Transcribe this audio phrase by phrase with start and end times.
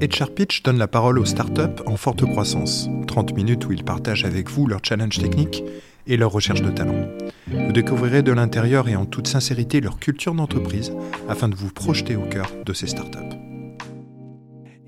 [0.00, 2.88] HR Pitch donne la parole aux startups en forte croissance.
[3.06, 5.62] 30 minutes où ils partagent avec vous leurs challenges techniques
[6.06, 7.08] et leurs recherches de talent.
[7.46, 10.92] Vous découvrirez de l'intérieur et en toute sincérité leur culture d'entreprise
[11.28, 13.18] afin de vous projeter au cœur de ces startups.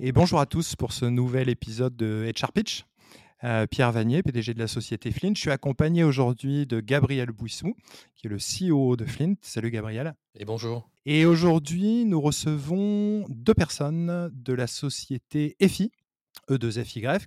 [0.00, 2.84] Et bonjour à tous pour ce nouvel épisode de HR Pitch.
[3.44, 5.32] Euh, Pierre Vanier, PDG de la société Flint.
[5.34, 7.76] Je suis accompagné aujourd'hui de Gabriel Bouissou,
[8.16, 9.34] qui est le CEO de Flint.
[9.42, 10.14] Salut Gabriel.
[10.34, 10.90] Et bonjour.
[11.06, 15.92] Et aujourd'hui, nous recevons deux personnes de la société EFI,
[16.50, 17.26] E2FY,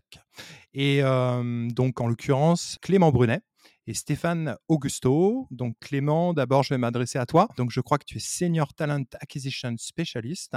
[0.74, 3.40] et euh, donc en l'occurrence Clément Brunet
[3.88, 5.48] et Stéphane Augusto.
[5.50, 7.48] Donc Clément, d'abord je vais m'adresser à toi.
[7.56, 10.56] Donc je crois que tu es Senior Talent Acquisition Specialist.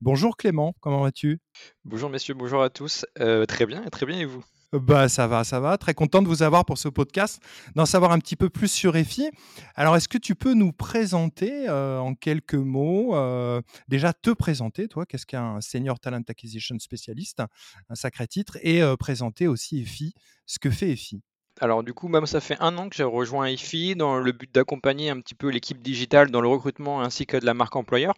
[0.00, 1.40] Bonjour Clément, comment vas-tu?
[1.84, 3.04] Bonjour messieurs, bonjour à tous.
[3.20, 4.44] Euh, très bien, très bien et vous?
[4.78, 5.78] Bah, ça va, ça va.
[5.78, 7.40] Très content de vous avoir pour ce podcast,
[7.74, 9.30] d'en savoir un petit peu plus sur EFI.
[9.74, 14.88] Alors, est-ce que tu peux nous présenter euh, en quelques mots, euh, déjà te présenter,
[14.88, 17.40] toi, qu'est-ce qu'un Senior Talent Acquisition Specialist,
[17.88, 20.12] un sacré titre, et euh, présenter aussi EFI,
[20.46, 21.22] ce que fait EFI?
[21.60, 24.52] Alors du coup, même ça fait un an que j'ai rejoint EFI dans le but
[24.52, 28.14] d'accompagner un petit peu l'équipe digitale dans le recrutement ainsi que de la marque employeur.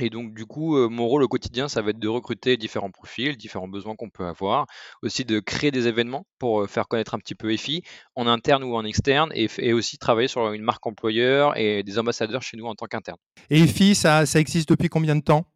[0.00, 2.90] Et donc, du coup, euh, mon rôle au quotidien, ça va être de recruter différents
[2.90, 4.66] profils, différents besoins qu'on peut avoir,
[5.02, 7.82] aussi de créer des événements pour euh, faire connaître un petit peu EFI
[8.16, 12.42] en interne ou en externe, et, aussi travailler sur une marque employeur et des ambassadeurs
[12.42, 13.18] chez nous en tant qu'interne.
[13.50, 15.46] Et EFI, ça, ça existe depuis combien de temps?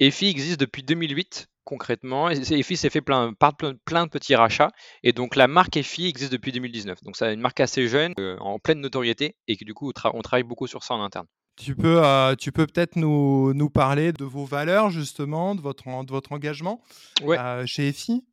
[0.00, 2.30] EFI existe depuis 2008 concrètement.
[2.30, 4.70] EFI s'est fait plein, par plein, de petits rachats.
[5.02, 7.02] Et donc la marque EFI existe depuis 2019.
[7.02, 10.22] Donc c'est une marque assez jeune, euh, en pleine notoriété, et que du coup on
[10.22, 11.26] travaille beaucoup sur ça en interne.
[11.56, 15.84] Tu peux, euh, tu peux peut-être nous, nous, parler de vos valeurs, justement, de votre,
[16.04, 16.82] de votre engagement
[17.22, 18.24] euh, chez EFI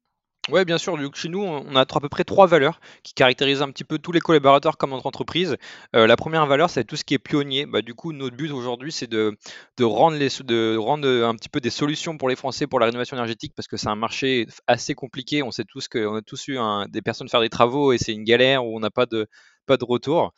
[0.50, 0.98] oui, bien sûr.
[1.16, 4.12] chez nous, on a à peu près trois valeurs qui caractérisent un petit peu tous
[4.12, 5.56] les collaborateurs comme notre entreprise.
[5.96, 7.66] Euh, la première valeur, c'est tout ce qui est pionnier.
[7.66, 9.38] Bah, du coup, notre but aujourd'hui, c'est de,
[9.78, 12.88] de, rendre les, de rendre un petit peu des solutions pour les Français pour la
[12.88, 15.44] rénovation énergétique parce que c'est un marché assez compliqué.
[15.44, 16.58] On sait tous qu'on a tous eu
[16.90, 19.28] des personnes faire des travaux et c'est une galère où on n'a pas de,
[19.66, 20.34] pas de retour.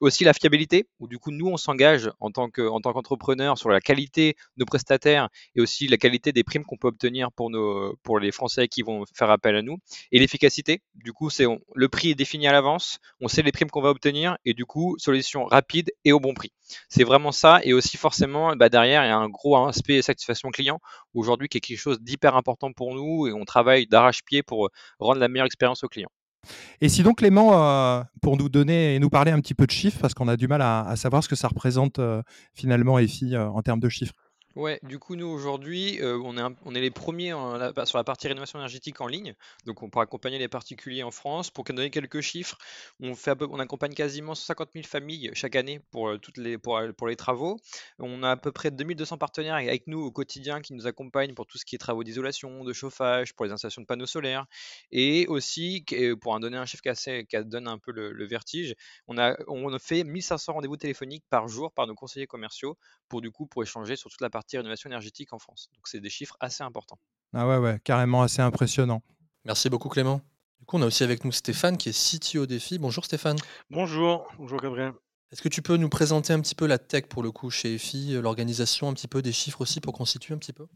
[0.00, 3.58] Aussi la fiabilité, où du coup nous on s'engage en tant que en tant qu'entrepreneur
[3.58, 7.30] sur la qualité de nos prestataires et aussi la qualité des primes qu'on peut obtenir
[7.32, 9.76] pour les Français qui vont faire appel à nous.
[10.12, 13.70] Et l'efficacité, du coup c'est le prix est défini à l'avance, on sait les primes
[13.70, 16.52] qu'on va obtenir et du coup solution rapide et au bon prix.
[16.88, 20.50] C'est vraiment ça et aussi forcément bah, derrière il y a un gros aspect satisfaction
[20.50, 20.80] client
[21.14, 25.20] aujourd'hui qui est quelque chose d'hyper important pour nous et on travaille d'arrache-pied pour rendre
[25.20, 26.10] la meilleure expérience aux clients.
[26.80, 29.98] Et sinon, Clément, euh, pour nous donner et nous parler un petit peu de chiffres,
[30.00, 32.22] parce qu'on a du mal à, savoir ce que ça représente euh,
[32.54, 34.14] finalement EFI euh, en termes de chiffres.
[34.56, 37.30] Ouais, du coup, nous aujourd'hui, euh, on, est on est les premiers
[37.84, 39.36] sur la partie rénovation énergétique en ligne.
[39.64, 41.50] Donc, on pourra accompagner les particuliers en France.
[41.50, 42.58] Pour donner quelques chiffres,
[42.98, 46.78] on, fait on accompagne quasiment 150 000 familles chaque année pour, euh, toutes les, pour,
[46.78, 47.58] euh, pour les travaux.
[48.00, 51.46] On a à peu près 2200 partenaires avec nous au quotidien qui nous accompagnent pour
[51.46, 54.46] tout ce qui est travaux d'isolation, de chauffage, pour les installations de panneaux solaires.
[54.90, 55.84] Et aussi,
[56.20, 58.74] pour en donner un chiffre qui, qui donne un peu le, vertige,
[59.06, 62.76] on a, on fait 1500 rendez-vous téléphoniques par jour par nos conseillers commerciaux
[63.08, 65.68] pour du coup pour échanger sur toute la partie rénovation énergétique en France.
[65.74, 66.98] Donc c'est des chiffres assez importants.
[67.32, 69.02] Ah ouais, ouais, carrément assez impressionnant.
[69.44, 70.20] Merci beaucoup Clément.
[70.58, 72.78] Du coup, on a aussi avec nous Stéphane qui est CTO défi.
[72.78, 73.36] Bonjour Stéphane.
[73.70, 74.92] Bonjour, bonjour Gabriel.
[75.32, 77.74] Est-ce que tu peux nous présenter un petit peu la tech pour le coup chez
[77.74, 80.66] EFI, euh, l'organisation, un petit peu des chiffres aussi pour constituer un petit peu?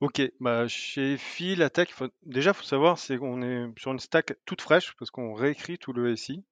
[0.00, 1.88] Ok, bah chez EFI, la tech,
[2.24, 5.78] déjà il faut savoir, c'est qu'on est sur une stack toute fraîche parce qu'on réécrit
[5.78, 6.44] tout le SI.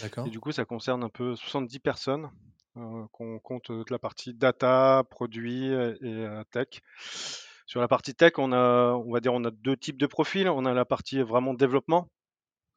[0.00, 0.26] D'accord.
[0.26, 2.30] Et du coup, ça concerne un peu 70 personnes.
[2.76, 6.82] Euh, qu'on compte de la partie data, produits et tech.
[7.66, 10.48] Sur la partie tech, on a, on va dire, on a deux types de profils.
[10.48, 12.08] On a la partie vraiment développement,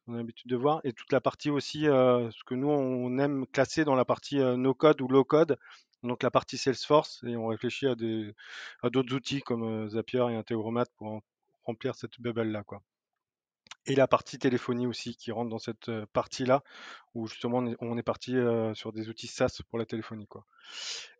[0.06, 3.46] on a l'habitude de voir, et toute la partie aussi, ce que nous on aime
[3.46, 5.58] classer dans la partie no code ou low code,
[6.02, 7.94] donc la partie Salesforce, et on réfléchit à
[8.90, 11.20] d'autres outils comme Zapier et Integromat pour
[11.64, 12.82] remplir cette bubble là, quoi
[13.90, 16.62] et la partie téléphonie aussi qui rentre dans cette partie-là,
[17.14, 18.36] où justement on est, parti
[18.74, 20.28] sur des outils SaaS pour la téléphonie.
[20.28, 20.46] Quoi.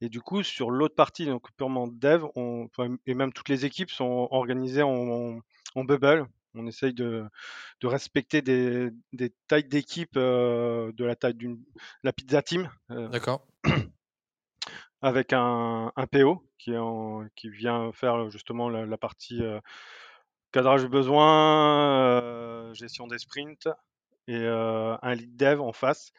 [0.01, 2.69] Et du coup, sur l'autre partie, donc purement dev, on,
[3.07, 5.41] et même toutes les équipes sont organisées en,
[5.77, 6.27] bubble.
[6.55, 7.25] On essaye de,
[7.83, 8.93] respecter des,
[9.49, 11.61] tailles d'équipe de la taille d'une
[12.05, 12.71] la pizza team.
[12.89, 13.49] D'accord.
[15.03, 16.73] Avec un, PO qui,
[17.35, 19.43] qui vient faire justement la, partie
[20.53, 23.69] cadrage besoin, euh, gestion des sprints
[24.29, 26.13] et euh, un lead dev en face.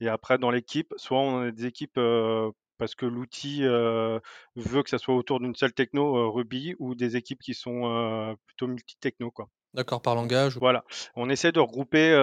[0.00, 4.88] Et après, dans l'équipe, soit on a des équipes euh, parce que l'outil veut que
[4.88, 9.30] ça soit autour d'une seule techno Ruby ou des équipes qui sont plutôt multi-techno.
[9.30, 9.48] Quoi.
[9.74, 10.56] D'accord, par langage.
[10.56, 10.82] Voilà.
[11.14, 12.14] On essaie de regrouper,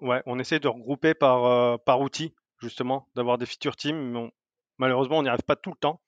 [0.00, 4.12] ouais, on essaie de regrouper par, par outil, justement, d'avoir des feature teams.
[4.12, 4.30] Mais
[4.76, 6.02] malheureusement, on n'y arrive pas tout le temps.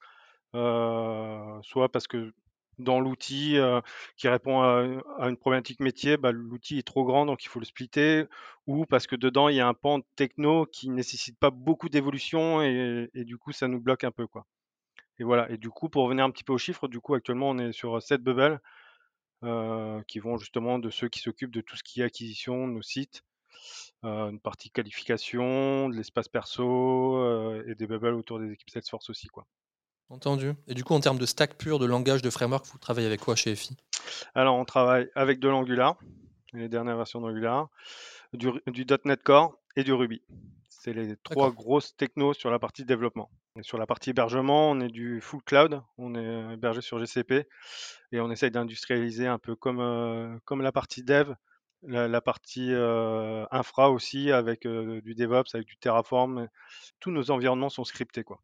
[1.63, 2.35] soit parce que
[2.79, 3.57] dans l'outil
[4.17, 7.65] qui répond à, une problématique métier, bah, l'outil est trop grand, donc il faut le
[7.65, 8.25] splitter,
[8.67, 12.63] ou parce que dedans, il y a un pan techno qui nécessite pas beaucoup d'évolution
[12.63, 14.27] et, du coup, ça nous bloque un peu.
[14.27, 14.47] Quoi.
[15.19, 15.51] Et voilà.
[15.51, 17.73] Et du coup, pour revenir un petit peu aux chiffres, du coup, actuellement, on est
[17.73, 18.61] sur 7 bubbles
[20.07, 23.25] qui vont justement de ceux qui s'occupent de tout ce qui est acquisition nos sites,
[24.03, 29.29] une partie qualification, de l'espace perso et des bubbles autour des équipes Salesforce aussi.
[29.29, 29.47] Quoi.
[30.11, 30.55] Entendu.
[30.67, 33.21] Et du coup, en termes de stack pur, de langage, de framework, vous travaillez avec
[33.21, 33.77] quoi chez FI
[34.35, 35.99] Alors, on travaille avec de l'Angular,
[36.55, 37.69] les dernières versions d'Angular,
[38.33, 38.51] du,
[39.05, 40.23] .NET Core et du Ruby.
[40.69, 43.31] C'est les trois grosses technos sur la partie développement.
[43.57, 47.47] Et sur la partie hébergement, on est du full cloud, on est hébergé sur GCP
[48.13, 51.35] et on essaye d'industrialiser un peu comme, euh, comme la partie dev,
[51.83, 56.49] la, partie euh, infra aussi avec euh, du DevOps, avec du Terraform.
[57.01, 58.25] Tous nos environnements sont scriptés.
[58.25, 58.41] Quoi.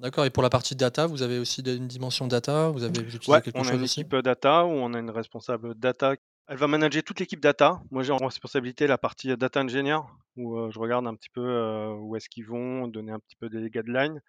[0.00, 0.24] D'accord.
[0.24, 3.68] Et pour la partie data, vous avez aussi une dimension data Vous avez ouais, on
[3.68, 6.14] a une équipe data où on a une responsable data.
[6.46, 7.82] Elle va manager toute l'équipe data.
[7.90, 9.98] Moi, j'ai en responsabilité la partie data engineer
[10.36, 13.36] où euh, je regarde un petit peu euh, où est-ce qu'ils vont, donner un petit
[13.36, 14.22] peu des guidelines.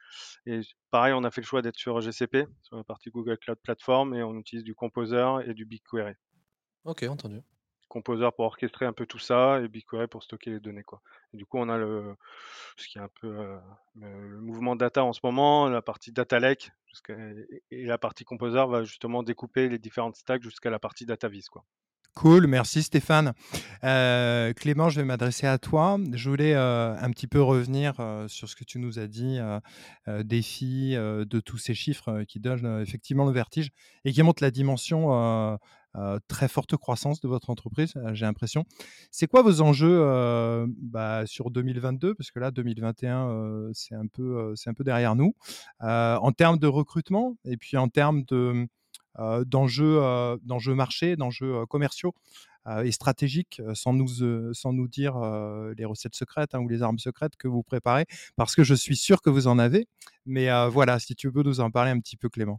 [0.45, 0.62] Et
[0.92, 4.16] pareil, on a fait le choix d'être sur GCP, sur la partie Google Cloud Platform,
[4.16, 6.13] et on utilise du Composer et du BigQuery.
[6.83, 7.42] Ok, entendu.
[7.89, 10.83] Composer pour orchestrer un peu tout ça et BigQuery pour stocker les données.
[10.83, 11.01] Quoi.
[11.33, 12.15] du coup, on a le,
[12.77, 13.57] ce qui est un peu euh,
[13.95, 16.71] le mouvement data en ce moment, la partie data lake,
[17.71, 21.50] et la partie Composer va justement découper les différentes stacks jusqu'à la partie data vis.
[21.50, 21.65] Quoi.
[22.15, 23.33] Cool, merci Stéphane.
[23.83, 25.97] Euh, Clément, je vais m'adresser à toi.
[26.13, 27.95] Je voulais euh, un petit peu revenir
[28.27, 29.39] sur ce que tu nous as dit,
[30.07, 33.69] défi de tous ces chiffres qui donnent effectivement le vertige
[34.06, 35.59] et qui montrent la dimension
[36.28, 38.66] très forte croissance de votre entreprise, euh, j'ai l'impression.
[39.12, 44.54] C'est quoi vos enjeux euh, bah, sur 2022 Parce que là, 2021, c'est un, peu,
[44.66, 45.34] un peu derrière nous.
[45.80, 48.68] en termes de recrutement et puis en termes de,
[49.46, 50.01] d'enjeux,
[50.44, 52.13] d'enjeux marché, d'enjeux commerciaux
[52.83, 55.16] et stratégiques, sans nous, sans nous dire
[55.77, 58.06] les recettes secrètes hein, ou les armes secrètes que vous préparez,
[58.36, 59.88] parce que je suis sûr que vous en avez.
[60.25, 62.57] Mais voilà, si tu veux nous en parler un petit peu, Clément.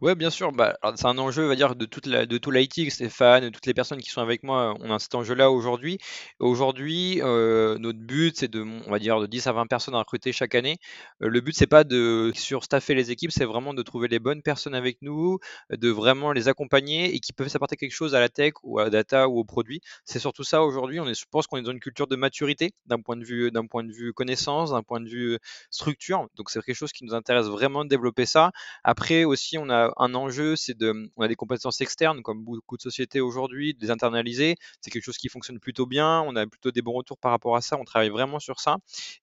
[0.00, 0.52] Ouais, bien sûr.
[0.52, 3.74] Bah, c'est un enjeu, on va dire, de, toute de tout l'IT, Stéphane, toutes les
[3.74, 4.76] personnes qui sont avec moi.
[4.80, 5.98] On a cet enjeu-là aujourd'hui.
[6.38, 10.32] Aujourd'hui, notre but, c'est de, on va dire, de 10 à 20 personnes à recruter
[10.32, 10.76] chaque année.
[11.18, 14.74] le but, c'est pas de surstaffer les équipes, c'est vraiment de trouver les bonnes personnes
[14.74, 15.38] avec nous,
[15.70, 18.84] de vraiment les accompagner et qui peuvent s'apporter quelque chose à la tech ou à
[18.84, 19.80] la data ou au produit.
[20.04, 21.00] C'est surtout ça aujourd'hui.
[21.00, 23.50] On est, je pense qu'on est dans une culture de maturité d'un point de vue,
[23.50, 25.38] d'un point de vue connaissance, d'un point de vue
[25.70, 26.28] structure.
[26.36, 28.52] Donc c'est quelque chose qui nous intéresse vraiment de développer ça.
[28.84, 32.76] Après aussi, on a un enjeu, c'est de, on a des compétences externes comme beaucoup
[32.76, 34.54] de sociétés aujourd'hui, de les internaliser.
[34.80, 36.22] C'est quelque chose qui fonctionne plutôt bien.
[36.26, 37.76] On a plutôt des bons retours par rapport à ça.
[37.78, 38.76] On travaille vraiment sur ça.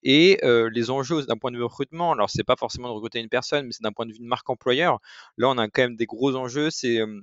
[0.03, 3.19] Et euh, les enjeux d'un point de vue recrutement, alors c'est pas forcément de recruter
[3.19, 4.99] une personne, mais c'est d'un point de vue de marque employeur.
[5.37, 6.69] Là, on a quand même des gros enjeux.
[6.69, 7.21] C'est euh,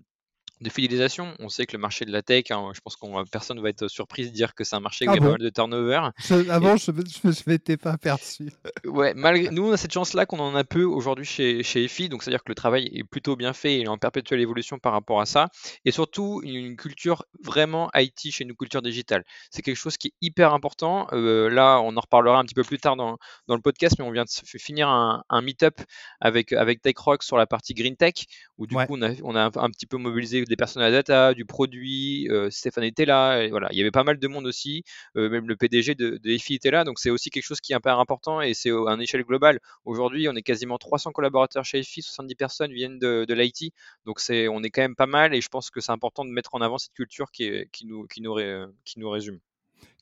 [0.63, 1.35] de fidélisation.
[1.39, 3.69] On sait que le marché de la tech, hein, je pense que personne ne va
[3.69, 6.09] être surpris de dire que c'est un marché qui ah a pas mal de turnover.
[6.49, 8.51] avant, je ne m'étais pas aperçu.
[8.85, 12.09] ouais, malgré nous, on a cette chance-là qu'on en a peu aujourd'hui chez, chez EFI,
[12.09, 15.21] donc c'est-à-dire que le travail est plutôt bien fait et en perpétuelle évolution par rapport
[15.21, 15.49] à ça.
[15.85, 19.25] Et surtout, une culture vraiment IT chez nous, culture digitale.
[19.51, 21.07] C'est quelque chose qui est hyper important.
[21.13, 23.19] Euh, là, on en reparlera un petit peu plus tard dans,
[23.49, 25.81] dans le podcast, mais on vient de finir un, un meet-up
[26.21, 28.27] avec, avec TechRock sur la partie Green Tech,
[28.59, 31.33] où du coup, on a, on a un, petit peu mobilisé des personnes à data,
[31.33, 32.29] du produit.
[32.31, 33.49] Euh, Stéphane était là.
[33.49, 34.85] Voilà, il y avait pas mal de monde aussi.
[35.17, 36.85] Euh, même le PDG de, EFI était là.
[36.85, 39.61] Donc c'est aussi quelque chose qui est hyper important et c'est à une échelle globale.
[39.87, 43.73] Aujourd'hui, on est quasiment 300 collaborateurs chez EFI, 70 personnes viennent de, l'IT.
[44.05, 46.31] Donc c'est, on est quand même pas mal et je pense que c'est important de
[46.31, 48.37] mettre en avant cette culture qui, qui, nous, qui, nous,
[48.85, 49.41] qui nous résume.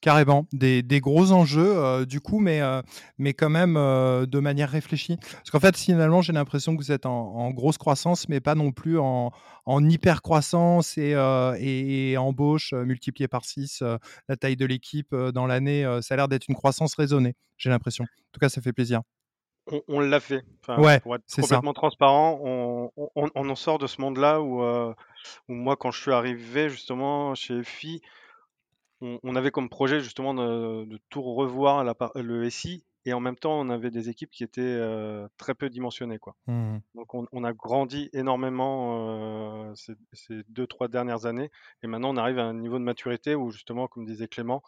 [0.01, 2.81] Carrément, des, gros enjeux euh, du coup, mais, euh,
[3.19, 5.19] mais quand même euh, de manière réfléchie.
[5.19, 8.73] Parce qu'en fait, finalement, j'ai l'impression que vous êtes en, grosse croissance, mais pas non
[8.73, 9.31] plus en,
[9.67, 11.15] hyper croissance et,
[11.61, 13.83] et, embauche multipliée par 6
[14.29, 15.85] la taille de l'équipe dans l'année.
[16.01, 18.05] ça a l'air d'être une croissance raisonnée, j'ai l'impression.
[18.05, 19.03] En tout cas, ça fait plaisir.
[19.87, 20.43] On, l'a fait.
[20.79, 22.91] ouais, pour être complètement transparent, on,
[23.35, 28.01] en sort de ce monde-là où, où, moi, quand je suis arrivé justement chez FI,
[29.01, 33.71] on, avait comme projet justement de, tout revoir le SI et en même temps on
[33.71, 36.37] avait des équipes qui étaient euh, très peu dimensionnées quoi.
[36.47, 39.75] Mmh Donc on, a grandi énormément euh,
[40.13, 41.51] ces, deux trois dernières années
[41.83, 44.63] et maintenant on arrive à un niveau de maturité où justement comme disait Clément,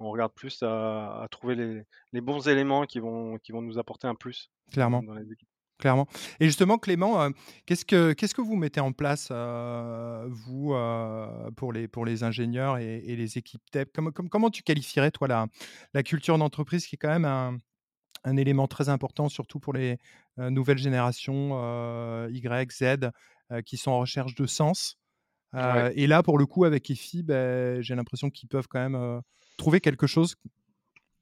[0.00, 4.14] on regarde plus à, trouver les, bons éléments qui vont qui vont nous apporter un
[4.14, 5.02] plus Clairement.
[5.02, 6.06] dans les équipes clairement.
[6.40, 7.30] Et justement, Clément, euh,
[7.66, 12.22] qu'est-ce que qu'est-ce que vous mettez en place euh, vous euh, pour les pour les
[12.22, 13.88] ingénieurs et, les équipes tech?
[13.94, 15.46] Comment, comment tu qualifierais toi la
[15.94, 17.58] la culture d'entreprise qui est quand même un,
[18.24, 19.98] un élément très important, surtout pour les
[20.38, 23.10] nouvelles générations Y, Z.
[23.64, 24.98] qui sont en recherche de sens?
[25.94, 29.22] Et là, pour le coup, avec EFI, ben, j'ai l'impression qu'ils peuvent quand même
[29.56, 30.36] trouver quelque chose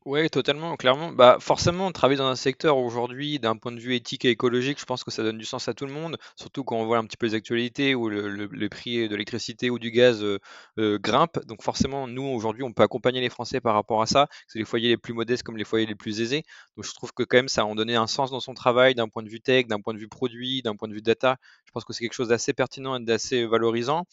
[0.04, 1.12] Ouais, totalement, clairement.
[1.12, 4.84] Bah, forcément, travailler dans un secteur aujourd'hui, d'un point de vue éthique et écologique, je
[4.84, 7.04] pense que ça donne du sens à tout le monde, surtout quand on voit un
[7.06, 10.38] petit peu les actualités où le, prix de l'électricité ou du gaz euh,
[10.78, 11.38] euh, grimpe.
[11.46, 14.58] Donc forcément, nous, aujourd'hui, on peut accompagner les Français par rapport à ça, que c'est
[14.58, 16.42] les foyers les plus modestes comme les foyers les plus aisés.
[16.76, 19.08] Donc je trouve que quand même, ça a donné un sens dans son travail, d'un
[19.08, 21.36] point de vue tech, d'un point de vue produit, d'un point de vue data.
[21.64, 24.04] Je pense que c'est quelque chose d'assez pertinent et d'assez valorisant.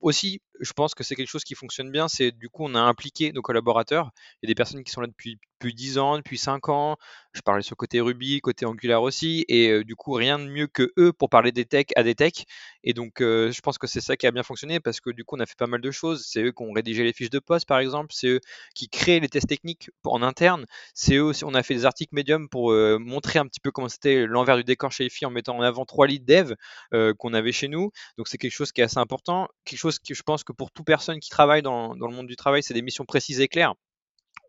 [0.00, 2.80] Aussi, je pense que c'est quelque chose qui fonctionne bien, c'est du coup, on a
[2.80, 4.10] impliqué nos collaborateurs.
[4.42, 6.96] A des personnes qui sont là depuis depuis 10 ans, depuis 5 ans.
[7.32, 9.44] Je parlais sur côté Ruby, côté Angular aussi.
[9.48, 12.46] Et du coup, rien de mieux que eux pour parler des techs à des techs.
[12.84, 15.36] Et donc, je pense que c'est ça qui a bien fonctionné parce que du coup,
[15.36, 16.26] on a fait pas mal de choses.
[16.28, 18.12] C'est eux qui ont rédigé les fiches de poste, par exemple.
[18.12, 18.40] C'est eux
[18.74, 20.66] qui créent les tests techniques en interne.
[20.92, 23.88] C'est eux aussi, on a fait des articles médium pour montrer un petit peu comment
[23.88, 26.54] c'était l'envers du décor chez EFI en mettant en avant trois leads dev
[27.16, 27.90] qu'on avait chez nous.
[28.18, 29.48] Donc, c'est quelque chose qui est assez important.
[29.64, 32.36] Quelque chose que je pense que pour toute personne qui travaille dans le monde du
[32.36, 33.74] travail, c'est des missions précises et claires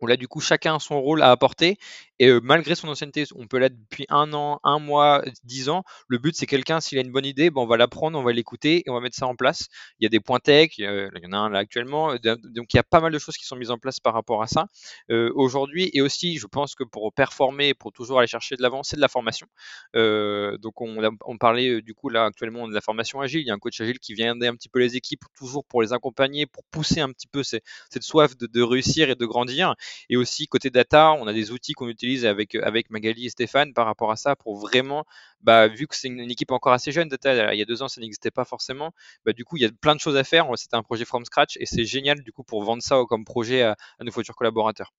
[0.01, 1.77] où là, du coup, chacun a son rôle à apporter.
[2.19, 5.83] Et malgré son ancienneté, on peut l'être depuis un an, un mois, dix ans.
[6.07, 8.23] Le but, c'est quelqu'un, s'il a une bonne idée, ben, on va la prendre, on
[8.23, 9.67] va l'écouter et on va mettre ça en place.
[9.99, 12.15] Il y a des points tech, il y en a un là actuellement.
[12.15, 14.41] Donc, il y a pas mal de choses qui sont mises en place par rapport
[14.41, 14.67] à ça
[15.09, 15.89] aujourd'hui.
[15.93, 19.01] Et aussi, je pense que pour performer, pour toujours aller chercher de l'avant, c'est de
[19.01, 19.47] la formation.
[19.93, 23.41] donc, on, parlait du coup là actuellement de la formation agile.
[23.41, 25.65] Il y a un coach agile qui vient aider un petit peu les équipes, toujours
[25.65, 27.63] pour les accompagner, pour pousser un petit peu cette
[28.03, 29.75] soif de réussir et de grandir.
[30.09, 33.73] Et aussi, côté data, on a des outils qu'on utilise avec, avec Magali et Stéphane
[33.73, 35.05] par rapport à ça pour vraiment,
[35.41, 37.87] bah, vu que c'est une, équipe encore assez jeune, data, il y a deux ans,
[37.87, 38.91] ça n'existait pas forcément,
[39.25, 40.47] bah, du coup, il y a plein de choses à faire.
[40.55, 43.63] C'était un projet from scratch et c'est génial, du coup, pour vendre ça comme projet
[43.63, 44.93] à, nos futurs collaborateurs.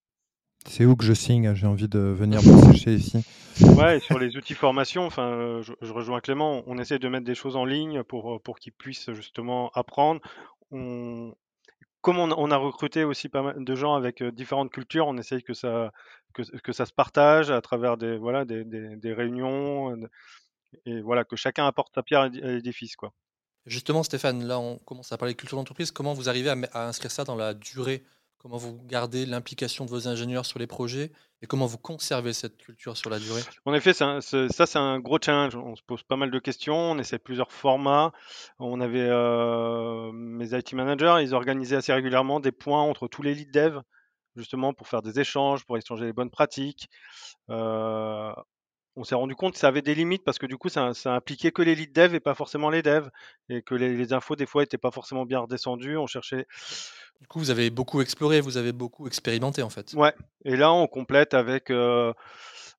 [0.66, 1.54] C'est où que je signe?
[1.54, 3.24] J'ai envie de venir bosser chez ici.
[3.76, 6.64] Ouais, sur les outils formation, enfin, je, je, rejoins Clément.
[6.66, 10.20] On essaie de mettre des choses en ligne pour, pour qu'ils puissent justement apprendre.
[10.72, 11.32] On,
[12.06, 15.54] comme on, a recruté aussi pas mal de gens avec différentes cultures, on essaye que
[15.54, 15.90] ça,
[16.34, 19.92] que, ça se partage à travers des, voilà, des, réunions
[20.84, 22.94] et voilà, que chacun apporte sa pierre à l'édifice.
[22.94, 23.12] Quoi.
[23.64, 25.90] Justement, Stéphane, là, on commence à parler de culture d'entreprise.
[25.90, 28.04] Comment vous arrivez à, inscrire ça dans la durée
[28.38, 31.10] Comment vous gardez l'implication de vos ingénieurs sur les projets
[31.42, 33.42] et comment vous conservez cette culture sur la durée?
[33.64, 35.56] En effet, ça, c'est un gros challenge.
[35.56, 38.12] On se pose pas mal de questions, on essaie plusieurs formats.
[38.58, 43.34] On avait euh, mes IT managers, ils organisaient assez régulièrement des points entre tous les
[43.34, 43.80] lead dev,
[44.36, 46.88] justement pour faire des échanges, pour échanger les bonnes pratiques.
[47.50, 48.32] Euh,
[48.96, 51.12] on s'est rendu compte que ça avait des limites parce que du coup, ça, ça
[51.12, 53.10] impliquait que les lead dev et pas forcément les devs.
[53.50, 55.98] Et que les, infos, des fois, n'étaient pas forcément bien redescendues.
[55.98, 56.46] On cherchait.
[57.20, 59.92] Du coup, vous avez beaucoup exploré, vous avez beaucoup expérimenté en fait.
[59.94, 60.14] Ouais.
[60.44, 61.70] Et là, on complète avec.
[61.70, 62.12] Euh,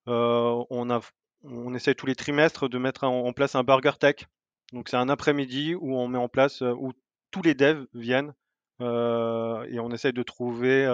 [0.07, 1.01] euh, on, a,
[1.43, 4.25] on essaie tous les trimestres de mettre en, place un burger tech.
[4.73, 6.93] Donc, c'est un après-midi où on met en place, euh, où
[7.29, 8.33] tous les devs viennent
[8.79, 10.85] et on essaie de trouver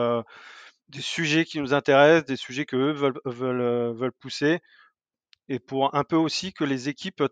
[0.87, 4.61] des sujets qui nous intéressent, des sujets que eux veulent, veulent, veulent pousser
[5.53, 7.23] et pour un peu aussi que les équipes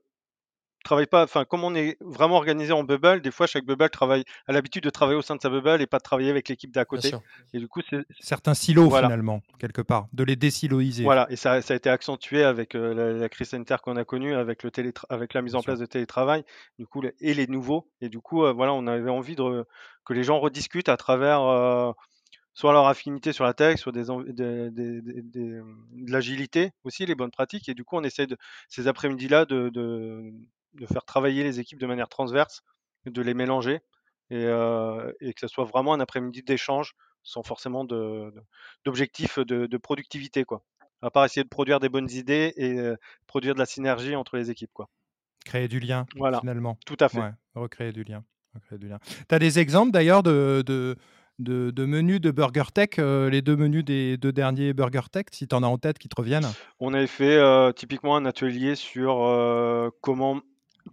[0.83, 4.23] travaillent pas, enfin, comme on est vraiment organisé en bubble, des fois chaque bubble travaille,
[4.47, 6.71] a l'habitude de travailler au sein de sa bubble et pas de travailler avec l'équipe
[6.71, 7.11] d'à côté.
[7.53, 11.03] Et du coup, c'est certains silos finalement quelque part, de les désiloiser.
[11.03, 14.35] Voilà, et ça, ça a été accentué avec euh, la, crise sanitaire qu'on a connue,
[14.35, 14.71] avec le
[15.09, 16.43] avec la mise en place de télétravail,
[16.79, 17.87] du coup, et les nouveaux.
[18.01, 19.65] Et du coup, euh, voilà, on avait envie de
[20.05, 21.91] que les gens rediscutent à travers euh,
[22.53, 25.63] soit leur affinité sur la tech, soit des, de
[26.07, 27.69] l'agilité aussi, les bonnes pratiques.
[27.69, 31.87] Et du coup, on essaie de, ces après-midi-là de, de, faire travailler les équipes de
[31.87, 32.63] manière transverse,
[33.05, 33.79] de les mélanger
[34.29, 39.77] et, euh, et que ce soit vraiment un après-midi d'échange sans forcément d'objectif de, de,
[39.77, 40.43] productivité.
[40.43, 40.63] Quoi.
[41.01, 42.95] À part essayer de produire des bonnes idées et euh,
[43.27, 44.71] produire de la synergie entre les équipes.
[44.73, 44.89] Quoi.
[45.45, 46.39] Créer du lien, voilà.
[46.39, 46.77] finalement.
[46.85, 47.21] Tout à fait.
[47.55, 48.23] recréer du lien.
[48.69, 50.95] Tu as des exemples d'ailleurs de,
[51.43, 55.25] de, de, menus de Burger Tech, euh, les deux menus des deux derniers Burger Tech,
[55.31, 56.47] si tu en as en tête qui te reviennent
[56.79, 60.41] On avait fait euh, typiquement un atelier sur euh, comment,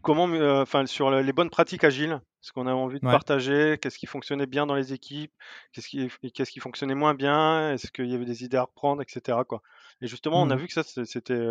[0.03, 0.25] comment
[0.61, 4.47] enfin sur les bonnes pratiques agiles, ce qu'on avait envie de partager, qu'est-ce qui fonctionnait
[4.47, 5.33] bien dans les équipes,
[5.73, 9.03] qu'est-ce qui, qu'est-ce qui fonctionnait moins bien, est-ce qu'il y avait des idées à reprendre,
[9.03, 9.39] etc.
[9.47, 9.63] Quoi.
[10.01, 10.59] Et justement, on a mmh.
[10.59, 11.47] vu que ça, c'était,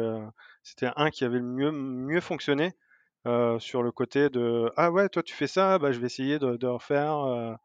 [0.64, 2.74] c'était un qui avait le mieux, mieux fonctionné.
[3.60, 6.56] sur le côté de ah ouais toi tu fais ça bah je vais essayer de,
[6.56, 7.58] de refaire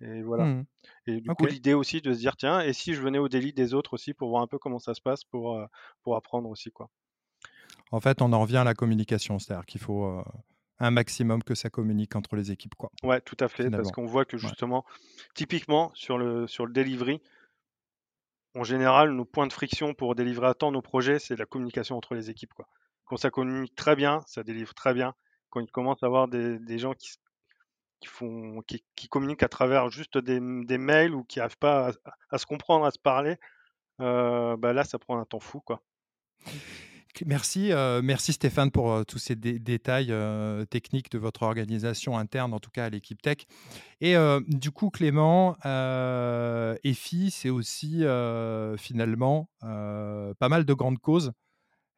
[0.00, 0.44] et voilà.
[0.44, 0.66] Mmh.
[1.06, 3.52] Et du coup, l'idée aussi de se dire, tiens, et si je venais au délit
[3.52, 5.60] des autres aussi pour voir un peu comment ça se passe, pour,
[6.02, 6.90] pour apprendre aussi, quoi?
[7.90, 10.22] En fait, on en revient à la communication, c'est-à-dire qu'il faut euh,
[10.78, 12.90] un maximum que ça communique entre les équipes, quoi.
[13.02, 14.84] Ouais, tout à fait, parce qu'on voit que justement,
[15.34, 17.22] typiquement sur le, sur le delivery,
[18.54, 21.96] en général, nos points de friction pour délivrer à temps nos projets, c'est la communication
[21.96, 22.68] entre les équipes, quoi.
[23.06, 25.14] Quand ça communique très bien, ça délivre très bien.
[25.50, 27.12] quand il commence à avoir des, des gens qui,
[28.00, 31.92] qui, font, qui, qui, communiquent à travers juste des, des mails ou qui n'arrivent pas
[32.30, 33.36] à, se comprendre, à se parler,
[34.00, 35.60] euh, bah là, ça prend un temps fou.
[35.60, 35.82] Quoi.
[37.26, 40.14] Merci, euh, merci Stéphane pour euh, tous ces détails
[40.70, 43.38] techniques de votre organisation interne, en tout cas à l'équipe tech.
[44.00, 44.14] Et
[44.46, 45.56] du coup, Clément,
[46.84, 48.04] EFI, c'est aussi
[48.78, 51.32] finalement pas mal de grandes causes.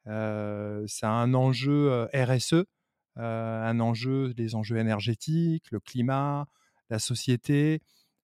[0.05, 2.65] c'est un enjeu RSE,
[3.15, 6.47] un enjeu, des enjeux énergétiques, le climat,
[6.89, 7.81] la société.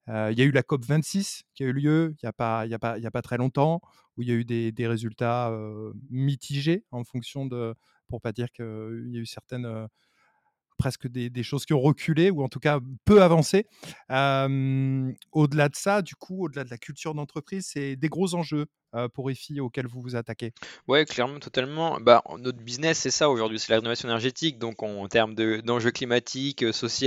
[0.07, 2.61] Il y a eu la COP 26 qui a eu lieu il n'y a, pas,
[2.61, 3.81] a, pas, a pas très longtemps,
[4.15, 5.51] où il y a eu des, résultats
[6.09, 7.75] mitigés en fonction de,
[8.07, 9.87] pour pas dire qu'il y a eu certaines
[10.77, 13.65] presque des, choses qui ont reculé ou en tout cas peu avancé.
[14.09, 18.86] au-delà de ça, du coup, au-delà de la culture d'entreprise, c'est des gros enjeux euh,
[19.13, 20.53] pour EFI auxquels vous vous attaquez
[20.87, 21.99] Ouais, clairement, totalement.
[21.99, 24.57] Bah, notre business, c'est ça aujourd'hui, c'est la rénovation énergétique.
[24.57, 26.97] Donc, en, termes d'enjeux climatiques, euh, sociaux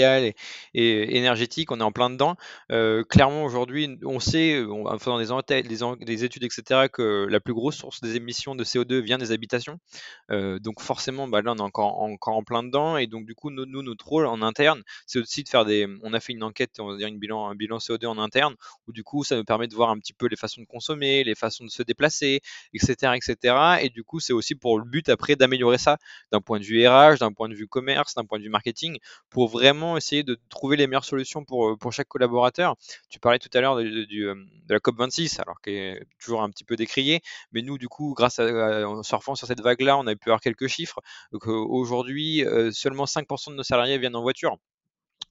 [0.75, 2.37] et, énergétiques, on est en plein dedans.
[2.71, 7.77] Euh, clairement, aujourd'hui, on sait, en faisant des, des, études, etc., que la plus grosse
[7.77, 9.79] source des émissions de CO2 vient des habitations.
[10.29, 12.97] donc, forcément, bah, là, on est encore, en plein dedans.
[12.97, 15.87] Et donc, du coup, nous, notre rôle en interne, c'est aussi de faire des.
[16.03, 18.55] On a fait une enquête, on va dire un bilan CO2 en interne,
[18.87, 21.25] où du coup, ça nous permet de voir un petit peu les façons de consommer,
[21.25, 22.41] les façons de se déplacer,
[22.75, 23.79] etc., etc.
[23.83, 25.99] Et du coup, c'est aussi pour le but après d'améliorer ça
[26.33, 28.99] d'un point de vue RH, d'un point de vue commerce, d'un point de vue marketing,
[29.31, 32.77] pour vraiment essayer de trouver les meilleures solutions pour, euh, chaque collaborateur.
[33.09, 34.35] Tu parlais tout à l'heure de, euh,
[34.69, 37.21] la COP26, alors qui est toujours un petit peu décriée,
[37.53, 40.41] mais nous, du coup, grâce à, en surfant sur cette vague-là, on a pu avoir
[40.41, 41.01] quelques chiffres.
[41.35, 44.57] Euh, aujourd'hui, seulement 5% de nos salariés viennent en voiture.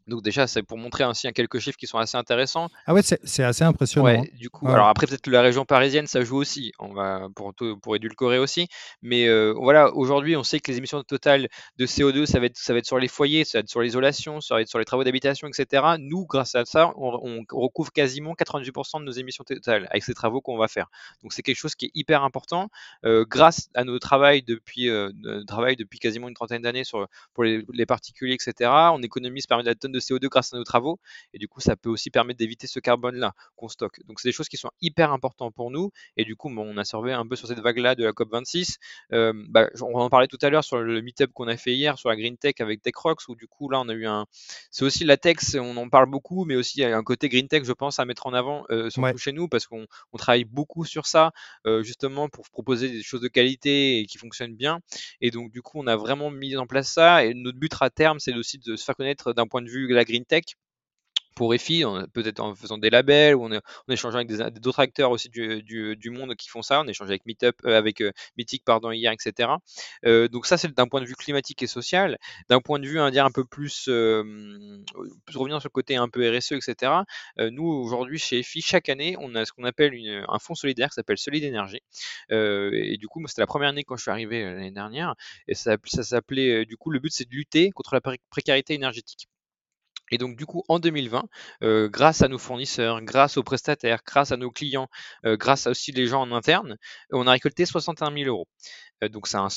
[0.09, 2.69] Donc déjà, c'est pour montrer ainsi quelques chiffres qui sont assez intéressants.
[2.85, 4.05] Ah ouais, c'est assez impressionnant.
[4.05, 6.71] Ouais, du coup, alors après peut-être que la région parisienne, ça joue aussi.
[6.79, 8.67] On va pour pour édulcorer aussi,
[9.01, 11.47] mais euh, voilà, aujourd'hui, on sait que les émissions totales
[11.77, 13.81] de CO2, ça va être ça va être sur les foyers, ça va être sur
[13.81, 15.83] l'isolation, ça va être sur les travaux d'habitation, etc.
[15.99, 20.41] Nous, grâce à ça, on, recouvre quasiment 98% de nos émissions totales avec ces travaux
[20.41, 20.87] qu'on va faire.
[21.21, 22.69] Donc c'est quelque chose qui est hyper important.
[23.05, 25.11] Euh, grâce à nos travail depuis euh,
[25.47, 28.71] travail depuis quasiment une trentaine d'années sur pour les, les, particuliers, etc.
[28.93, 30.99] On économise parmi la tonne de CO2 grâce à nos travaux.
[31.33, 33.99] Et du coup, ça peut aussi permettre d'éviter ce carbone-là qu'on stocke.
[34.05, 35.91] Donc, c'est des choses qui sont hyper importantes pour nous.
[36.17, 38.77] Et du coup, on a surveillé un peu sur cette vague-là de la COP26.
[39.13, 41.97] Euh, bah, on en parlait tout à l'heure sur le meetup qu'on a fait hier
[41.97, 44.25] sur la Green Tech avec TechRox, où du coup, là, on a eu un.
[44.71, 47.29] C'est aussi la tech, on en parle beaucoup, mais aussi il y a un côté
[47.29, 49.85] Green Tech, je pense, à mettre en avant, euh, surtout chez nous, parce qu'on
[50.17, 51.31] travaille beaucoup sur ça,
[51.65, 54.79] euh, justement, pour proposer des choses de qualité et qui fonctionnent bien.
[55.21, 57.25] Et donc, du coup, on a vraiment mis en place ça.
[57.25, 59.78] Et notre but à terme, c'est aussi de se faire connaître d'un point de vue
[59.87, 60.43] la green tech
[61.39, 66.09] pour EFI, peut-être en faisant des labels ou en, échangeant avec d'autres acteurs aussi du,
[66.11, 66.81] monde qui font ça.
[66.81, 69.51] On échange avec Meetup, euh, avec euh, Mythic pardon hier, etc.
[70.05, 72.17] Euh, donc ça c'est d'un point de vue climatique et social.
[72.49, 76.91] D'un point de vue un peu plus, revenir sur le côté un peu RSE, etc.
[77.37, 79.93] nous aujourd'hui chez EFI chaque année on a ce qu'on appelle
[80.27, 81.81] un fonds solidaire qui s'appelle Solid Énergie.
[82.29, 85.15] et du coup c'était la première année quand je suis arrivé l'année dernière
[85.47, 89.29] et ça s'appelait du coup le but c'est de lutter contre la précarité énergétique.
[90.11, 91.23] Et donc du coup, en 2020,
[91.63, 94.87] euh, grâce à nos fournisseurs, grâce aux prestataires, grâce à nos clients,
[95.25, 96.77] euh, grâce aussi les gens en interne,
[97.11, 98.47] on a récolté 61 000 euros.
[99.03, 99.47] Euh, donc c'est un,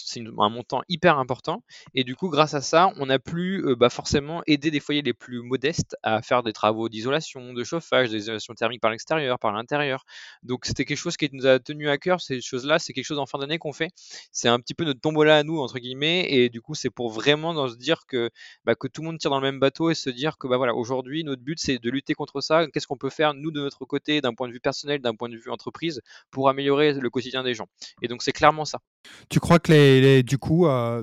[0.49, 1.63] montant hyper important.
[1.95, 5.03] Et du coup, grâce à ça, on a pu euh, bah, forcément aider des foyers
[5.03, 9.53] les plus modestes à faire des travaux d'isolation, de chauffage, d'isolation thermique par l'extérieur, par
[9.53, 10.05] l'intérieur.
[10.43, 12.21] Donc c'était quelque chose qui nous a tenu à cœur.
[12.21, 13.91] Ces choses-là, c'est quelque chose en fin d'année qu'on fait.
[14.33, 16.27] C'est un petit peu notre tombola à nous, entre guillemets.
[16.31, 18.31] Et du coup, c'est pour vraiment se dire que,
[18.65, 20.57] bah, que tout le monde tire dans le même bateau et se dire que bah,
[20.57, 22.67] voilà, aujourd'hui, notre but, c'est de lutter contre ça.
[22.69, 25.29] Qu'est-ce qu'on peut faire, nous, de notre côté, d'un point de vue personnel, d'un point
[25.29, 26.01] de vue entreprise,
[26.31, 27.67] pour améliorer le quotidien des gens?
[28.03, 28.81] Et donc, c'est clairement ça.
[29.29, 31.03] Tu crois que les, du coup, euh,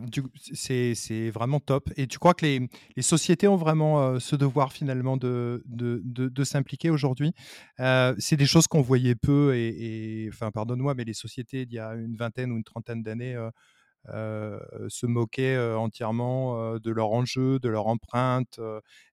[0.54, 1.90] c'est vraiment top.
[1.98, 6.02] Et tu crois que les, les sociétés ont vraiment euh, ce devoir finalement de, de,
[6.04, 7.34] de, s'impliquer aujourd'hui?
[7.80, 9.56] Euh, C'est des choses qu'on voyait peu.
[9.56, 13.38] Et, enfin, pardonne-moi, mais les sociétés, il y a une vingtaine ou une trentaine d'années,
[14.08, 18.60] se moquaient entièrement de leur enjeu, de leur empreinte,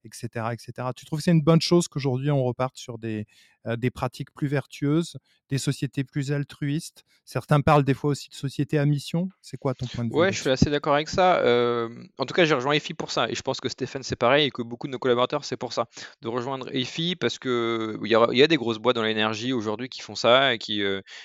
[0.04, 0.88] etc., etc.
[0.94, 3.26] Tu trouves que c'est une bonne chose qu'aujourd'hui on reparte sur des,
[3.76, 5.16] des pratiques plus vertueuses,
[5.48, 9.28] des sociétés plus altruistes Certains parlent des fois aussi de sociétés à mission.
[9.42, 11.42] C'est quoi ton point de vue Ouais, je suis assez d'accord avec ça.
[12.18, 13.28] en tout cas, j'ai rejoint EFI pour ça.
[13.28, 15.72] Et je pense que Stéphane, c'est pareil et que beaucoup de nos collaborateurs, c'est pour
[15.72, 15.86] ça.
[16.22, 19.88] De rejoindre EFI parce qu'il y, a, y a des grosses boîtes dans l'énergie aujourd'hui
[19.88, 20.54] qui font ça.
[20.54, 20.84] Et qui,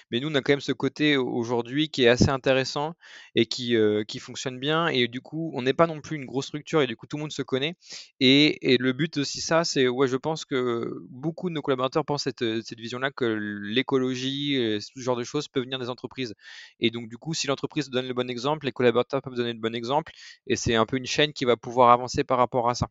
[0.09, 2.95] mais nous, on a quand même ce côté aujourd'hui qui est assez intéressant
[3.35, 4.87] et qui euh, qui, fonctionne bien.
[4.87, 7.17] Et du coup, on n'est pas non plus une grosse structure et du coup, tout
[7.17, 7.75] le monde se connaît.
[8.19, 12.27] Et, le but aussi, ça, c'est, ouais, je pense que beaucoup de nos collaborateurs pensent
[12.37, 16.33] cette, cette vision-là que l'écologie, ce genre de choses peuvent venir des entreprises.
[16.79, 19.59] Et donc, du coup, si l'entreprise donne le bon exemple, les collaborateurs peuvent donner le
[19.59, 20.11] bon exemple,
[20.47, 22.87] et c'est un peu une chaîne qui va pouvoir avancer par rapport à ça.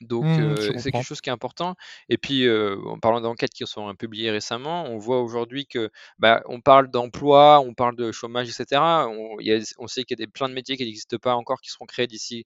[0.00, 1.74] Donc, mmh, c'est quelque chose qui est important.
[2.08, 6.60] Et puis, en parlant d'enquêtes qui sont publiées récemment, on voit aujourd'hui que bah, on
[6.60, 8.80] parle d'emploi, on parle de chômage, etc.
[8.80, 9.36] On,
[9.78, 11.86] on sait qu'il y a des, plein de métiers qui n'existent pas encore, qui seront
[11.86, 12.44] créés d'ici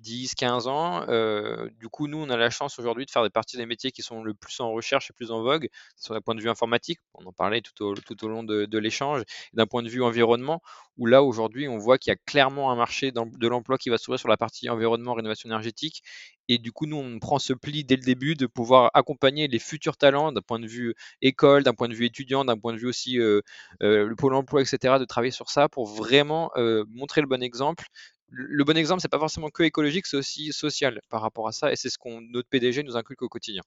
[0.00, 1.04] 10, 15 ans.
[1.08, 3.90] Euh, du coup, nous, on a la chance aujourd'hui de faire des parties des métiers
[3.92, 6.48] qui sont le plus en recherche et plus en vogue, sur un point de vue
[6.48, 9.88] informatique, on en parlait tout au, tout au long de, de l'échange, d'un point de
[9.88, 10.60] vue environnement,
[10.96, 13.98] où là, aujourd'hui, on voit qu'il y a clairement un marché de l'emploi qui va
[13.98, 16.02] s'ouvrir sur la partie environnement, rénovation énergétique.
[16.48, 19.58] Et du coup, nous, on prend ce pli dès le début de pouvoir accompagner les
[19.58, 22.78] futurs talents d'un point de vue école, d'un point de vue étudiant, d'un point de
[22.78, 23.40] vue aussi euh,
[23.82, 26.50] euh, le pôle emploi, etc., de travailler sur ça pour vraiment
[26.90, 27.86] montrer le bon exemple,
[28.34, 31.72] le bon exemple, c'est pas forcément que écologique, c'est aussi social par rapport à ça,
[31.72, 33.62] et c'est ce qu'on notre PDG nous inculque au quotidien.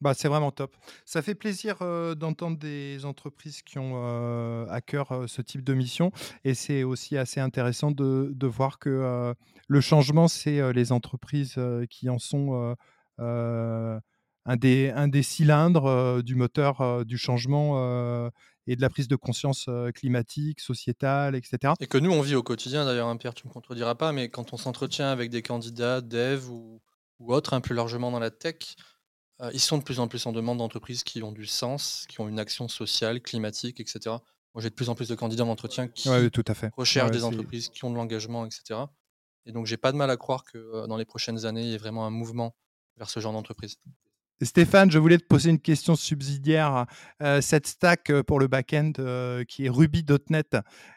[0.00, 0.76] Bah, c'est vraiment top.
[1.06, 1.78] Ça fait plaisir
[2.16, 6.12] d'entendre des entreprises qui ont à cœur ce type de mission.
[6.44, 9.34] Et c'est aussi assez intéressant de, de voir que
[9.66, 12.76] le changement, c'est les entreprises qui en sont
[13.18, 18.30] un, des, un des cylindres du moteur du changement
[18.66, 21.74] et de la prise de conscience climatique, sociétale, etc.
[21.80, 24.12] Et que nous, on vit au quotidien, d'ailleurs, hein, Pierre, tu ne me contrediras pas,
[24.12, 26.80] mais quand on s'entretient avec des candidats, dev ou,
[27.18, 28.76] ou autres, hein, plus largement dans la tech,
[29.52, 32.28] ils sont de plus en plus en demande d'entreprises qui ont du sens, qui ont
[32.28, 34.16] une action sociale, climatique, etc.
[34.54, 36.70] Moi, j'ai de plus en plus de candidats d'entretien qui tout à fait.
[36.76, 38.80] recherchent des entreprises qui ont de l'engagement, etc.
[39.46, 41.74] Et donc, j'ai pas de mal à croire que dans les prochaines années, il y
[41.74, 42.54] ait vraiment un mouvement
[42.96, 43.76] vers ce genre d'entreprise.
[44.42, 46.86] Stéphane, je voulais te poser une question subsidiaire.
[47.22, 50.56] Euh, cette stack euh, pour le back-end euh, qui est Ruby.NET,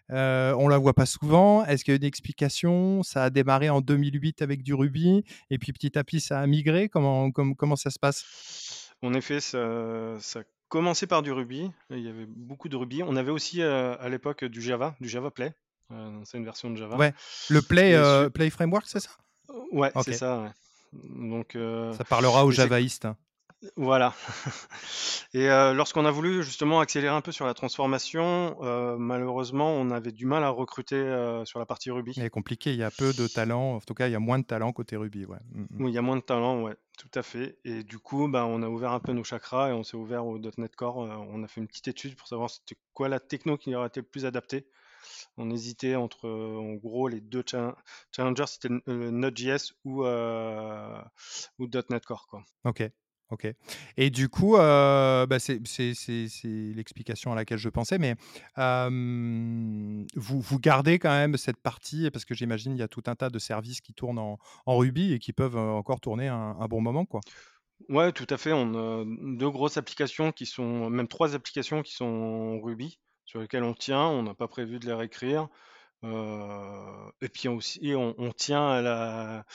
[0.09, 1.63] on la voit pas souvent.
[1.65, 3.03] Est-ce qu'il y a une explication?
[3.03, 6.47] Ça a démarré en 2008 avec du Ruby et puis petit à petit ça a
[6.47, 6.89] migré.
[6.89, 8.91] Comment, comment, ça se passe?
[9.03, 11.69] En effet, ça, ça a commencé par du Ruby.
[11.91, 13.03] Il y avait beaucoup de Ruby.
[13.03, 15.53] On avait aussi à l'époque du Java, du Java Play.
[16.23, 16.97] c'est une version de Java.
[16.97, 17.13] Ouais.
[17.49, 17.95] Le Play,
[18.33, 19.11] Play Framework, c'est ça?
[19.71, 20.51] Ouais, c'est ça.
[21.03, 21.57] Donc,
[21.97, 23.05] ça parlera aux javaïstes.
[23.05, 23.17] Hein.
[23.75, 24.13] Voilà.
[25.33, 28.55] Et lorsqu'on a voulu justement accélérer un peu sur la transformation,
[28.99, 30.97] malheureusement, on avait du mal à recruter
[31.45, 32.13] sur la partie Ruby.
[32.13, 34.39] C'est compliqué, il y a peu de talent, en tout cas, il y a moins
[34.39, 35.25] de talent côté Ruby.
[35.25, 35.37] Ouais.
[35.51, 35.83] Mmh, mmh.
[35.83, 37.57] Oui, il y a moins de talent, ouais, tout à fait.
[37.65, 40.25] Et du coup, bah, on a ouvert un peu nos chakras et on s'est ouvert
[40.25, 40.97] au .NET Core.
[40.97, 44.01] on a fait une petite étude pour savoir c'était quoi la techno qui aurait été
[44.01, 44.67] le plus adaptée.
[45.37, 47.43] On hésitait entre, en gros, les deux
[48.11, 52.27] challengers, c'était Node.js ou, ou .NET Core.
[52.27, 52.43] Quoi.
[52.65, 52.89] Ok.
[53.29, 53.45] Ok.
[53.97, 55.59] Et du coup, bah, c'est
[56.45, 58.15] l'explication à laquelle je pensais, mais
[58.55, 63.15] vous, vous gardez quand même cette partie, parce que j'imagine il y a tout un
[63.15, 67.05] tas de services qui tournent en, Ruby et qui peuvent encore tourner un, bon moment,
[67.05, 67.21] quoi.
[67.89, 68.53] Ouais, tout à fait.
[68.53, 69.05] On a
[69.37, 73.75] deux grosses applications qui sont, même trois applications qui sont en Ruby, sur lesquelles on
[73.75, 74.05] tient.
[74.05, 75.47] On n'a pas prévu de les réécrire.
[76.03, 79.45] et puis aussi, on, on tient à la,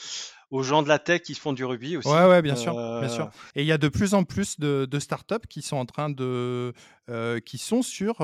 [0.53, 2.07] aux gens de la tech qui font du Ruby aussi.
[2.07, 3.29] Ouais, ouais, bien sûr, bien sûr.
[3.55, 6.73] Et il y a de plus en plus de, startups qui sont en train de,
[7.09, 8.17] euh, qui sont sur,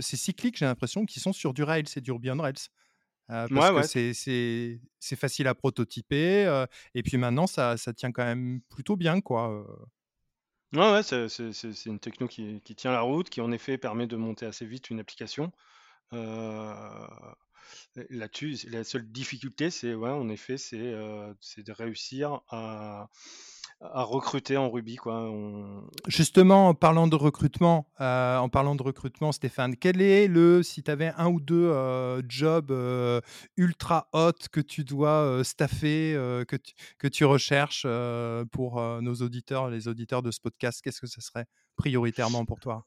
[0.00, 2.54] c'est cyclique, j'ai l'impression, qui sont sur du Rails, c'est du Ruby on Rails.
[3.28, 8.96] parce que c'est facile à prototyper et puis maintenant ça, ça, tient quand même plutôt
[8.96, 9.66] bien quoi.
[10.72, 14.46] Ouais, ouais c'est une techno qui, tient la route, qui en effet permet de monter
[14.46, 15.52] assez vite une application.
[18.10, 23.08] Là-dessus, la seule difficulté, c'est ouais, en effet, c'est de réussir à,
[23.80, 24.96] recruter en Ruby.
[24.96, 25.30] Quoi.
[26.06, 30.90] Justement, en parlant de recrutement, en parlant de recrutement, Stéphane, quel est le, si tu
[30.90, 31.72] avais un ou deux
[32.28, 32.72] jobs
[33.56, 36.14] ultra hot que tu dois staffer,
[36.48, 37.86] que, tu, que tu recherches
[38.52, 42.86] pour nos auditeurs, les auditeurs de ce podcast, qu'est-ce que ce serait prioritairement pour toi?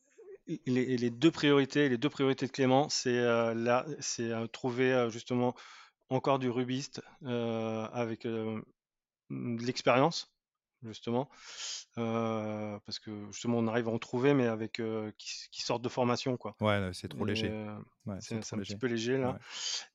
[0.66, 5.54] Les, deux priorités, les deux priorités de Clément, c'est euh, c'est euh, trouver euh, justement
[6.10, 8.64] encore du rubiste avec de
[9.30, 10.34] l'expérience
[10.84, 11.30] justement,
[11.96, 14.82] parce que justement on arrive à en trouver, mais avec
[15.18, 16.56] qui, sortent de formation quoi.
[16.62, 17.52] Ouais, c'est trop léger.
[18.20, 19.38] c'est un petit peu léger là.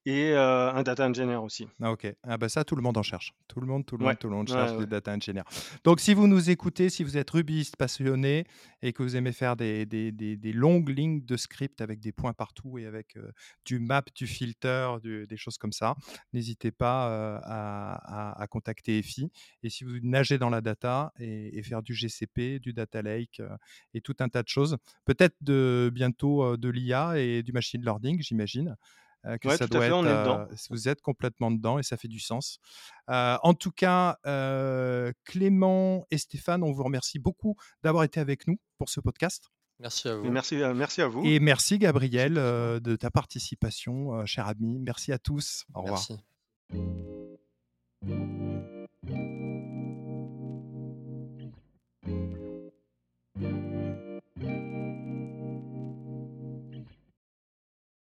[0.06, 1.66] Et un data engineer aussi.
[1.80, 2.12] Ah ok.
[2.22, 3.34] Ah bah ça tout le monde en cherche.
[3.48, 5.44] Tout le monde, tout le monde, tout le monde cherche des data engineers.
[5.84, 8.44] Donc si vous nous écoutez, si vous êtes rubiste passionné
[8.82, 12.32] et que vous aimez faire des, des, des, longues lignes de script avec des points
[12.32, 13.16] partout et avec
[13.64, 15.94] du map, du filter, des choses comme ça,
[16.32, 19.30] n'hésitez pas à, à, contacter EFI.
[19.62, 20.73] Et si vous nagez dans la data
[21.18, 23.42] et, et faire du GCP, du data lake
[23.92, 28.20] et tout un tas de choses, peut-être de bientôt de l'IA et du machine learning
[28.22, 28.76] j'imagine.
[29.40, 32.58] que ça doit être, vous êtes complètement dedans et ça fait du sens.
[33.08, 34.18] en tout cas,
[35.24, 39.50] Clément et Stéphane, on vous remercie beaucoup d'avoir été avec nous pour ce podcast.
[39.80, 40.30] Merci à vous.
[40.30, 41.24] Merci, merci à vous.
[41.24, 44.78] Et merci Gabriel de ta participation, cher ami.
[44.78, 45.64] Merci à tous.
[45.74, 46.00] Au revoir.
[46.00, 46.24] Merci.